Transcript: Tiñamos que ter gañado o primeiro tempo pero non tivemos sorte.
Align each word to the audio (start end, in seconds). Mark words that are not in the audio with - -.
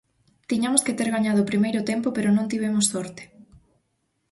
Tiñamos 0.49 0.81
que 0.85 0.95
ter 0.97 1.09
gañado 1.15 1.39
o 1.41 1.49
primeiro 1.51 1.85
tempo 1.91 2.07
pero 2.15 2.29
non 2.31 2.49
tivemos 2.51 2.85
sorte. 2.93 3.23